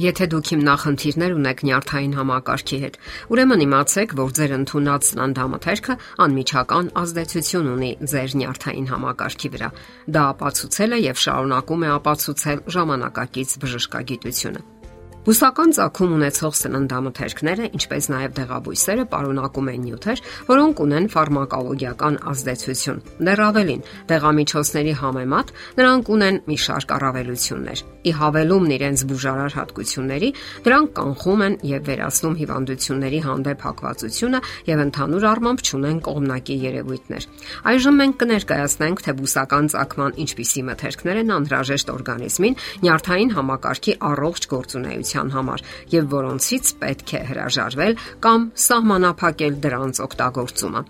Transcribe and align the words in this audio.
Եթե 0.00 0.26
դուք 0.32 0.50
հիմնախնդիրներ 0.54 1.32
ունեք 1.36 1.62
նյարդային 1.66 2.14
համակարգի 2.16 2.78
հետ, 2.84 2.96
ուրեմն 3.34 3.64
իմացեք, 3.66 4.14
որ 4.20 4.32
ձեր 4.38 4.54
ընդունած 4.56 5.10
սննդամթերքը 5.10 5.98
անմիջական 6.24 6.90
ազդեցություն 7.02 7.70
ունի 7.74 7.92
ձեր 8.14 8.36
նյարդային 8.40 8.90
համակարգի 8.94 9.54
վրա։ 9.60 9.70
Դա 10.16 10.26
ապացուցել 10.32 10.96
է 10.96 11.04
եւ 11.10 11.24
շարունակում 11.28 11.84
է 11.84 11.94
ապացուցել 12.00 12.68
ժամանակակից 12.80 13.56
բժշկագիտությունը։ 13.64 14.79
Բուսական 15.20 15.74
ցակում 15.76 16.12
ունեցող 16.16 16.54
սննդամթերքները, 16.56 17.66
ինչպես 17.76 18.06
նաև 18.08 18.30
դեղաբույսերը, 18.38 19.02
պարունակում 19.12 19.66
են 19.68 19.82
նյութեր, 19.84 20.22
որոնք 20.48 20.78
ունեն 20.80 21.08
ֆարմակոլոգիական 21.12 22.14
ազդեցություն։ 22.30 23.02
Դեռ 23.28 23.42
ավելին, 23.44 23.82
դեղամիջոցների 24.08 24.94
համեմատ 25.00 25.52
նրանք 25.76 26.08
ունեն 26.16 26.40
մի 26.48 26.56
շարք 26.64 26.94
առավելություններ։ 26.96 27.82
Ի 28.00 28.12
հավելումն 28.16 28.72
իրենց 28.80 29.04
բուժարար 29.10 29.56
հատկությունների, 29.60 30.30
դրանք 30.64 30.92
կանխում 30.96 31.44
են 31.44 31.54
եւ 31.68 31.84
վերացնում 31.90 32.38
հիվանդությունների 32.40 33.20
հանդեպ 33.28 33.64
հակվածությունը 33.68 34.40
եւ 34.70 34.82
ընդհանուր 34.88 35.28
առմամբ 35.30 35.64
ճունեն 35.68 36.00
կողմնակի 36.08 36.56
երևույթներ։ 36.64 37.28
Այժմ 37.68 38.00
մենք 38.00 38.18
կներկայացնենք, 38.24 39.04
թե 39.04 39.16
բուսական 39.20 39.70
ցակման 39.76 40.16
ինչպիսի 40.24 40.64
մթերքներ 40.70 41.20
են 41.20 41.34
անհրաժեշտ 41.36 41.92
օրգանիզմին 42.00 42.58
նյարդային 42.88 43.34
համակարգի 43.36 43.98
առողջ 44.10 44.48
գործունեության 44.54 45.09
համար 45.36 45.66
եւ 45.96 46.08
որոնցից 46.14 46.72
պետք 46.80 47.14
է 47.18 47.22
հրաժարվել 47.30 48.00
կամ 48.24 48.48
սահմանափակել 48.70 49.60
դրանց 49.66 50.02
օգտագործումը։ 50.06 50.82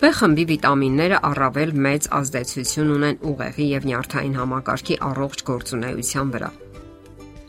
B 0.00 0.08
խմբի 0.16 0.44
վիտամինները 0.48 1.16
առավել 1.28 1.72
մեծ 1.84 2.06
ազդեցություն 2.16 2.92
ունեն 2.96 3.18
ուղեղի 3.30 3.66
եւ 3.74 3.86
նյարդային 3.90 4.38
համակարգի 4.40 4.96
առողջ 5.10 5.44
գործունեության 5.50 6.34
վրա։ 6.36 6.50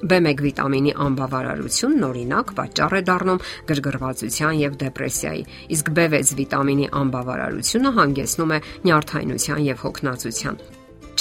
B1 0.02 0.42
վիտամինի 0.42 0.94
անբավարարությունն 1.06 2.06
օրինակ 2.08 2.54
պատճառ 2.58 2.98
է 2.98 3.02
դառնում 3.12 3.42
գրգռվածության 3.70 4.60
եւ 4.66 4.78
դեպրեսիայի, 4.84 5.48
իսկ 5.78 5.94
B6 6.02 6.36
վիտամինի 6.42 6.92
անբավարարությունը 7.06 7.96
հանգեցնում 8.02 8.56
է 8.58 8.62
նյարդայնության 8.90 9.66
եւ 9.70 9.84
հոգնածության։ 9.86 10.64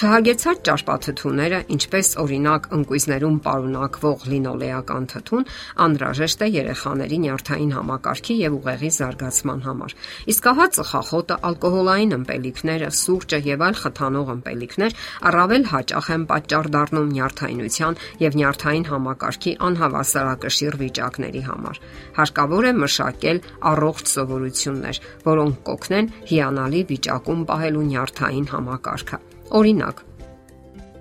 Չհագեցած 0.01 0.61
ճարպաթթուները, 0.65 1.56
ինչպես 1.75 2.11
օրինակ 2.23 2.67
ընկույզներում 2.73 3.34
պարունակվող 3.45 4.23
լինոլեական 4.33 5.09
թթուն, 5.12 5.45
անհրաժեշտ 5.84 6.45
է 6.47 6.48
երեխաների 6.55 7.19
նյարդային 7.25 7.75
համակարգի 7.77 8.37
եւ 8.41 8.57
ուղեղի 8.61 8.91
զարգացման 8.97 9.61
համար։ 9.67 9.95
Իսկ 10.33 10.48
ահա 10.53 10.67
ծխախոտը, 10.77 11.37
ալկոհոլային 11.51 12.17
ըմպելիքները, 12.17 12.89
սուրճը 13.01 13.41
եւ 13.51 13.65
այլ 13.69 13.77
խթանող 13.84 14.33
ըմպելիքներ 14.41 14.97
առավել 15.29 15.69
հաճախ 15.75 16.09
են 16.17 16.25
պատճառ 16.33 16.70
դառնում 16.81 17.12
նյարդայնության 17.20 18.01
եւ 18.25 18.39
նյարդային 18.41 18.89
համակարգի 18.89 19.53
անհավասարակշիռ 19.69 20.81
վիճակների 20.81 21.42
համար։ 21.51 21.83
Հարկավոր 22.17 22.70
է 22.70 22.73
մշակել 22.81 23.42
առողջ 23.75 24.14
սովորություններ, 24.17 25.03
որոնք 25.29 25.61
կօգնեն 25.69 26.14
հիանալի 26.33 26.87
վիճակում 26.95 27.45
պահելու 27.53 27.85
նյարդային 27.91 28.48
համակարգը 28.55 29.20
Օրինակ, 29.51 30.05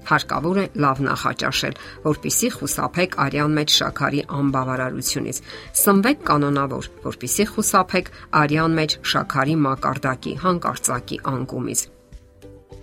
հարկավոր 0.10 0.58
է 0.60 0.66
լավ 0.82 1.02
նախաճաշել, 1.06 1.76
որpիսի 2.06 2.50
խուսափեք 2.56 3.16
արյան 3.26 3.56
մեջ 3.60 3.76
շաքարի 3.80 4.22
անբավարարությունից։ 4.40 5.42
Սնվեք 5.82 6.24
կանոնավոր, 6.30 6.90
որpիսի 7.06 7.46
խուսափեք 7.54 8.12
արյան 8.42 8.78
մեջ 8.80 8.96
շաքարի 9.14 9.56
մակարդակի 9.66 10.34
հանկարծակի 10.46 11.20
անկումից։ 11.34 11.86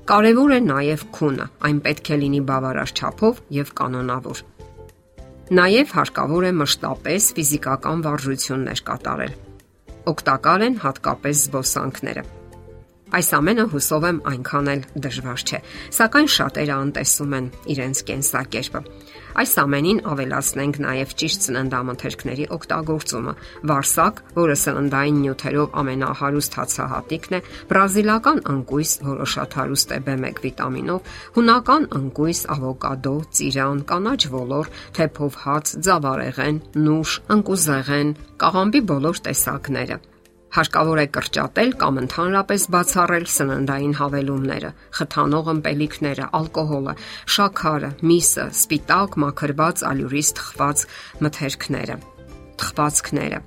Կարևոր 0.07 0.53
է 0.55 0.61
նաև 0.71 1.05
քունը, 1.17 1.47
այն 1.67 1.79
պետք 1.83 2.11
է 2.15 2.19
լինի 2.23 2.43
բավարար 2.47 2.93
չափով 2.95 3.41
եւ 3.57 3.73
կանոնավոր։ 3.81 4.43
Նաև 5.57 5.93
հարկավոր 5.97 6.47
է 6.47 6.53
մշտապես 6.63 7.29
ֆիզիկական 7.35 8.07
վարժություններ 8.07 8.83
կատարել։ 8.87 9.37
Օգտակար 10.15 10.67
են 10.67 10.81
հատկապես 10.87 11.43
զբոսանքները։ 11.47 12.23
Այս 13.15 13.29
ամենը 13.37 13.65
հուսով 13.71 14.05
եմ 14.09 14.17
այնքան 14.27 14.69
էլ 14.73 14.81
դժվար 15.05 15.43
չէ, 15.47 15.59
սակայն 15.95 16.29
շատերը 16.37 16.73
անտեսում 16.75 17.35
են 17.37 17.45
իրենց 17.71 18.01
կենսակերպը։ 18.09 18.81
Այս 19.37 19.53
ամենին 19.63 20.01
ավելացնենք 20.11 20.81
նաև 20.83 21.13
ճիշտ 21.21 21.47
սննդամթերքների 21.47 22.47
օգտագործումը։ 22.57 23.35
Վարսակ, 23.71 24.23
որը 24.41 24.57
սննդային 24.63 25.21
նյութերով 25.23 25.79
ամենահարուստ 25.83 26.59
հացահատիկն 26.59 27.37
է, 27.37 27.41
բրազիլական 27.71 28.43
անկույս, 28.57 28.97
որը 29.07 29.29
շատ 29.37 29.57
հարուստ 29.61 29.95
է 29.95 30.01
B1 30.09 30.43
վիտամինով, 30.47 31.15
հունական 31.37 31.89
անկույս, 32.01 32.43
ավոկադո, 32.57 33.15
ծիրան, 33.37 33.87
կանաչ 33.93 34.21
ոլոր, 34.35 34.75
թեփով 34.99 35.41
հաց, 35.47 35.77
ձավարեղեն, 35.87 36.61
նուշ, 36.81 37.17
ընկուզեղեն, 37.37 38.13
կաղամբի 38.43 38.87
բոլոր 38.91 39.25
տեսակները 39.31 40.03
Հարկավոր 40.57 41.01
է 41.03 41.07
կրճատել 41.13 41.73
կամ 41.83 41.99
ընդհանրապես 42.01 42.63
բացառել 42.73 43.27
սննդային 43.29 43.95
հավելումները, 43.99 44.71
խթանող 44.97 45.51
ըմպելիքները, 45.53 46.29
ալկոհոլը, 46.39 46.95
շաքարը, 47.37 47.91
միսը, 48.09 48.47
սպիտակ, 48.57 49.19
մաքրված, 49.27 49.85
ալյուրից 49.91 50.31
թխված 50.41 50.87
մթերքները, 51.27 51.99
թխվածքները։ 52.63 53.43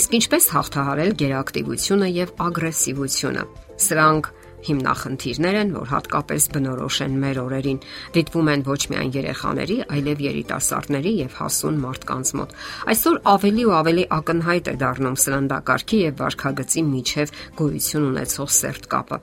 Իսկ 0.00 0.18
ինչպես 0.20 0.44
հաղթահարել 0.54 1.14
գերակտիվությունը 1.22 2.10
եւ 2.18 2.34
ագրեսիվությունը։ 2.50 3.46
Սրանք 3.86 4.34
հիմնախնդիրներ 4.66 5.58
են, 5.60 5.72
որ 5.76 5.90
հատկապես 5.94 6.46
բնորոշ 6.54 6.96
են 7.06 7.14
մեր 7.24 7.40
օրերին։ 7.44 7.78
Դիտվում 8.16 8.50
են 8.54 8.64
ոչ 8.70 8.80
միայն 8.92 9.12
երեխաների, 9.16 9.76
այլև 9.96 10.24
երիտասարդների 10.26 11.12
եւ 11.20 11.38
հասուն 11.40 11.80
մարդկանց 11.84 12.32
մոտ։ 12.40 12.56
Այսօր 12.94 13.20
ավելի 13.34 13.64
ու 13.70 13.76
ավելի 13.80 14.04
ակնհայտ 14.20 14.72
է 14.72 14.74
դառնում 14.84 15.20
սննդակարգի 15.24 16.02
եւ 16.06 16.18
վարքագծի 16.24 16.84
միջև 16.90 17.34
գոյություն 17.60 18.10
ունեցող 18.10 18.52
սերտ 18.60 18.90
կապը։ 18.96 19.22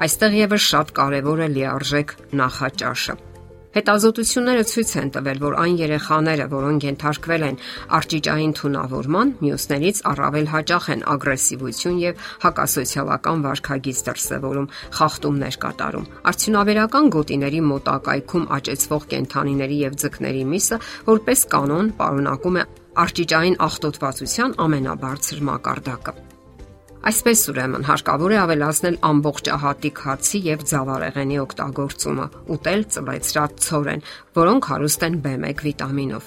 Այստեղ 0.00 0.38
եւս 0.40 0.70
շատ 0.70 0.94
կարեւոր 1.00 1.44
է 1.44 1.50
լիարժեք 1.56 2.16
նախաճաշը 2.40 3.20
Հետազոտությունները 3.70 4.62
ցույց 4.66 4.92
են 4.98 5.10
տվել, 5.14 5.40
որ 5.44 5.54
այն 5.62 5.74
երեխաները, 5.78 6.46
որոնք 6.50 6.86
ենթարկվել 6.88 7.42
են 7.46 7.58
արճիճային 7.98 8.54
թունավորման, 8.58 9.28
մյուսներից 9.46 10.00
առավել 10.10 10.48
հաճախ 10.50 10.88
են 10.94 11.04
ագրեսիվություն 11.14 12.00
եւ 12.02 12.24
հակասոցիալական 12.44 13.44
վարքագիծ 13.46 14.00
դրսևորում, 14.10 14.70
խախտումներ 14.98 15.58
կատարում։ 15.66 16.08
Արդյունաբերական 16.32 17.12
գոտիների 17.14 17.60
մոտակայքում 17.70 18.48
աճեցվող 18.58 19.06
կենթանիների 19.14 19.78
եւ 19.86 20.00
ձկների 20.02 20.42
միսը 20.50 20.80
որպես 21.12 21.46
կանոն 21.54 21.94
պարունակում 22.02 22.58
է 22.58 22.66
արճիճային 23.06 23.60
աղտոտվածության 23.70 24.58
ամենաբարձր 24.66 25.46
մակարդակը։ 25.52 26.29
Այսպես 27.00 27.42
ուրեմն 27.48 27.84
հարկավոր 27.88 28.32
է 28.34 28.38
ավելացնել 28.42 28.96
ամբողջ 29.08 29.46
ահատիկ 29.54 30.00
հացի 30.04 30.40
եւ 30.44 30.64
ձավարեղենի 30.68 31.38
օգտագործումը, 31.40 32.26
ուտել 32.54 32.82
ծլեցրած 32.92 33.54
ցորեն, 33.64 34.04
որոնք 34.36 34.68
հարուստ 34.70 35.06
են 35.08 35.16
B1 35.24 35.64
վիտամինով։ 35.64 36.26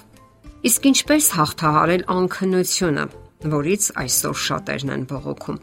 Իսկ 0.64 0.88
ինչպես 0.90 1.28
հաղթահարել 1.38 2.06
անքնությունը, 2.18 3.06
որից 3.54 3.90
այսօր 4.02 4.40
շատերն 4.48 4.94
են 4.98 5.04
բողոքում։ 5.14 5.62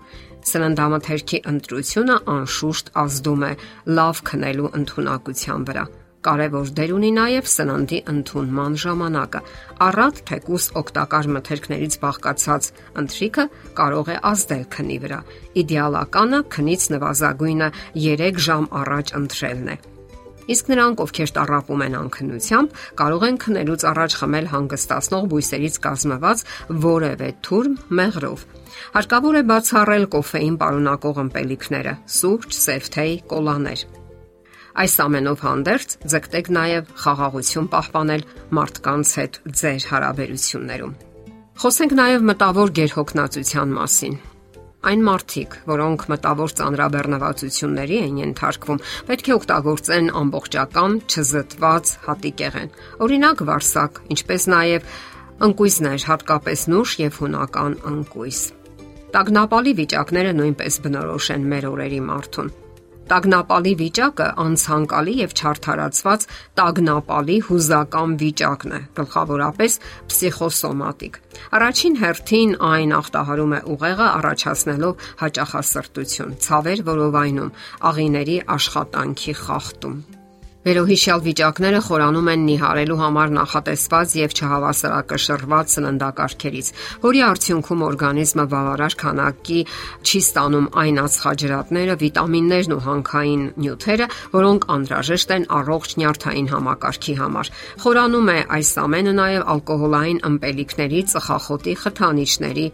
Սննդամթերքի 0.50 1.41
ընտրությունը 1.50 2.16
անշուշտ 2.37 2.94
ազդում 3.03 3.42
է 3.50 3.53
լավ 3.98 4.22
քնելու 4.31 4.71
ընտունակության 4.78 5.66
վրա 5.71 5.84
Կարևոր 6.20 6.70
դեր 6.76 6.91
ունի 6.92 7.10
նաև 7.16 7.47
սննդի 7.48 7.98
ընդունման 8.12 8.75
ժամանակը։ 8.82 9.41
Առատ 9.86 10.19
թեկուս 10.28 10.64
օգտակար 10.81 11.28
մթերքներից 11.36 11.94
բաղկացած 12.03 12.66
ընթրիքը 13.00 13.44
կարող 13.78 14.10
է 14.12 14.16
ազդել 14.30 14.64
քնի 14.75 14.98
վրա։ 15.04 15.21
Իդեալականը 15.62 16.41
քնից 16.56 16.84
նվազագույնը 16.95 17.68
3 18.04 18.42
ժամ 18.48 18.68
առաջ 18.80 19.15
ընթրելն 19.21 19.72
է։ 19.72 19.77
Իսկ 20.50 20.68
նրանք, 20.72 21.00
ովքեր 21.04 21.33
տարապում 21.36 21.83
են 21.86 21.97
անքնությամբ, 22.00 22.78
կարող 23.00 23.24
են 23.28 23.36
քնելուց 23.45 23.84
առաջ 23.91 24.16
խմել 24.21 24.48
հանգստացնող 24.50 25.28
բույսերից 25.30 25.78
կազմված 25.84 26.42
որևէ 26.84 27.30
թուրմ 27.47 27.78
մեղրով։ 28.00 28.45
Հարկավոր 28.98 29.41
է 29.41 29.45
բացառել 29.53 30.10
կոֆեին 30.16 30.60
պարունակող 30.65 31.24
ըմպելիքները՝ 31.24 31.97
սուրճ, 32.18 32.60
սեֆթեյ, 32.66 33.16
կոլաներ։ 33.30 33.99
Այս 34.78 34.95
ամենով 35.03 35.41
հանդերձ 35.43 35.95
ձգտեք 36.15 36.51
նաև 36.55 36.91
խաղաղություն 37.03 37.71
պահպանել 37.75 38.27
մարդկանց 38.61 39.15
հետ 39.21 39.39
ձեր 39.61 39.87
հարաբերություններում։ 39.91 40.93
Խոսենք 41.61 41.95
նաև 41.99 42.27
մտավոր 42.31 42.71
գերհոգնածության 42.78 43.72
մասին։ 43.81 44.15
Այն 44.81 45.03
մարդիկ, 45.05 45.57
որոնք 45.69 46.05
մտավոր 46.09 46.53
ծանրաբեռնվածությունների 46.57 47.99
են 48.01 48.21
ենթարկվում, 48.22 48.78
պետք 49.11 49.27
է 49.28 49.34
օգտագործեն 49.37 50.09
ամբողջական, 50.21 50.95
չզտված 51.05 51.93
հատիկեղեն։ 52.07 52.72
Օրինակ 53.05 53.45
վարսակ, 53.51 54.01
ինչպես 54.17 54.49
նաև 54.55 54.89
ընկույզներ, 55.51 56.01
հատկապես 56.09 56.65
նուշ 56.72 56.97
եւ 57.05 57.21
հունական 57.21 57.77
ընկույզ։ 57.93 58.41
Տագնապալի 59.11 59.72
վիճակները 59.84 60.34
նույնպես 60.41 60.81
բնորոշ 60.87 61.31
են 61.37 61.47
մեր 61.53 61.71
օրերի 61.75 62.03
մարդուն։ 62.09 62.51
Տագնապալի 63.10 63.71
վիճակը 63.80 64.27
անցանկալի 64.39 65.15
եւ 65.21 65.33
չարթարացված 65.34 66.27
տագնապալի 66.60 67.39
հուզական 67.48 68.12
վիճակն 68.21 68.77
է, 68.77 68.80
գլխավորապես 69.01 69.78
պսիխոսոմատիկ։ 70.12 71.18
Առաջին 71.59 71.98
հերթին 72.04 72.54
այն 72.71 72.95
ախտահարում 73.01 73.57
է 73.59 73.60
ուղեղը 73.74 74.07
առաջացնելով 74.21 75.10
հաճախասրտություն, 75.24 76.39
ցավեր 76.47 76.86
որովայնում, 76.92 77.53
աղիների 77.91 78.41
աշխատանքի 78.60 79.39
խախտում։ 79.42 80.01
Վերոհիշյալ 80.60 81.21
վիճակները 81.24 81.78
խորանում 81.86 82.27
են 82.30 82.42
նիհարելու 82.45 82.97
համար 83.01 83.30
նախատեսված 83.33 84.15
եւ 84.18 84.34
չհավասարակշռված 84.36 85.71
սննդակարգերից, 85.74 86.66
որի 87.04 87.22
արդյունքում 87.27 87.84
օրգանիզմը 87.86 88.45
բավարար 88.53 88.97
քանակի 89.01 89.60
չի 90.04 90.21
ստանում 90.21 90.66
այն 90.83 91.01
ածխաջրատները, 91.04 91.95
վիտամիններն 92.04 92.74
ու 92.77 92.83
հանքային 92.91 93.47
նյութերը, 93.65 94.10
որոնք 94.36 94.68
անհրաժեշտ 94.77 95.34
են 95.41 95.48
առողջ 95.60 95.97
նյարդային 96.03 96.53
համակարգի 96.53 97.16
համար։ 97.24 97.53
Խորանում 97.80 98.30
է 98.36 98.39
այս 98.60 98.74
ամենը 98.84 99.16
նաեւ 99.16 99.48
ալկոհոլային 99.57 100.22
ըմպելիքների, 100.28 101.01
ծխախոտի, 101.15 101.74
խթանիչների 101.86 102.68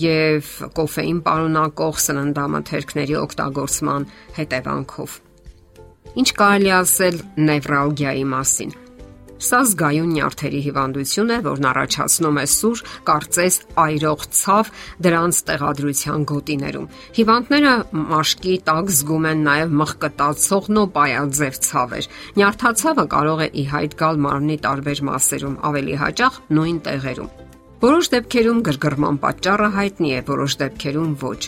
եւ 0.00 0.52
կոֆեին 0.76 1.24
պարունակող 1.24 2.04
սննդամթերքների 2.04 3.18
օգտագործման 3.24 4.08
հետևանքով։ 4.36 5.18
Ինչ 6.18 6.30
կարելի 6.34 6.70
ասել 6.74 7.18
նևրալգիայի 7.46 8.22
մասին։ 8.34 8.72
Սա 9.40 9.58
զգայուն 9.64 10.08
նյարդերի 10.12 10.58
հիվանդություն 10.66 11.30
է, 11.32 11.36
որն 11.46 11.66
առաջացնում 11.70 12.40
է 12.42 12.44
սուր, 12.54 12.82
կարծես 13.08 13.56
այրող 13.84 14.24
ցավ 14.36 14.72
դրանց 15.06 15.40
տեղադրության 15.50 16.26
գոտիներում։ 16.32 16.90
Հիվանդները 17.20 17.74
մաշկի 18.10 18.56
տակ 18.68 18.92
զգում 19.00 19.28
են 19.30 19.44
նաև 19.48 19.76
մղկտացող 19.80 20.72
նոպայաձև 20.76 21.60
ցավեր։ 21.70 22.10
Նյարդացավը 22.40 23.06
կարող 23.16 23.44
է 23.46 23.48
ի 23.54 23.64
հայտ 23.70 24.00
գալ 24.02 24.24
մարմնի 24.28 24.58
տարբեր 24.66 25.06
մասերում, 25.08 25.60
ավելի 25.70 25.96
հաճախ 26.04 26.42
նույն 26.58 26.82
տեղերում։ 26.90 27.32
Որոշ 27.80 28.08
դեպքերում 28.12 28.58
գրգռման 28.66 29.18
պատճառը 29.22 29.68
հայտնի 29.72 30.10
է, 30.12 30.18
որոշ 30.28 30.56
դեպքերում 30.60 31.12
ոչ։ 31.22 31.38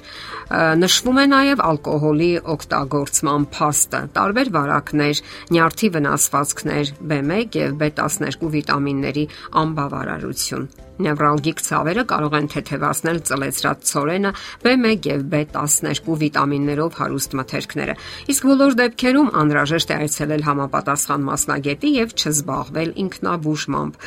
Նշվում 0.81 1.19
է 1.21 1.25
նաև 1.33 1.63
ալկոհոլի 1.69 2.29
օգտագործման 2.55 3.45
փաստը, 3.53 4.01
տարբեր 4.17 4.53
վարակներ, 4.57 5.21
նյարդի 5.53 5.91
վնասվածքներ, 5.97 6.95
B1 7.13 7.59
եւ 7.61 7.77
B12 7.85 8.49
վիտամինների 8.57 9.27
անբավարարություն։ 9.61 10.67
Նևրալգիկ 11.03 11.63
ցավերը 11.67 12.05
կարող 12.13 12.37
են 12.39 12.49
թեթևացնել 12.53 13.19
ծլեցրած 13.29 13.85
ցորենը, 13.91 14.33
B1 14.63 15.09
եւ 15.09 15.25
B12 15.33 16.17
վիտամիններով 16.23 16.99
հարուստ 17.03 17.37
մթերքները։ 17.43 17.97
Իսկ 18.33 18.49
բոլոր 18.53 18.77
դեպքերում 18.83 19.31
անհրաժեշտ 19.43 19.93
է 19.93 19.99
այցելել 20.07 20.47
համապատասխան 20.49 21.27
մասնագետի 21.29 21.93
եւ 21.99 22.17
չզբաղվել 22.23 22.91
ինքնաբուժմամբ։ 23.03 24.01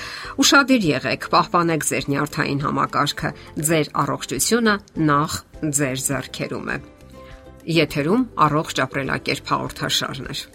Ուշադիր 0.46 0.90
եղեք, 0.96 1.30
պահպանեք 1.36 1.88
ձեր 1.92 2.10
նյարդային 2.16 2.66
համակարգը, 2.66 3.32
ձեր 3.70 3.94
առողջությունը 4.06 4.76
նախ 5.12 5.40
ձեր 5.80 5.98
ձեռքերում 6.10 6.70
է։ 6.76 6.78
Եթերում 7.66 8.28
առողջ 8.46 8.84
ապրելակերպ 8.86 9.56
հաղորդաշարն 9.56 10.30
է։ 10.30 10.55